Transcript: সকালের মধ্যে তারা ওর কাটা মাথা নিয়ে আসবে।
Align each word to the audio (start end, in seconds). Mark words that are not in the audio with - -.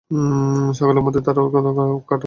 সকালের 0.73 1.03
মধ্যে 1.05 1.21
তারা 1.21 1.39
ওর 1.41 1.51
কাটা 1.51 1.69
মাথা 1.69 1.83
নিয়ে 1.83 1.99
আসবে। 1.99 2.19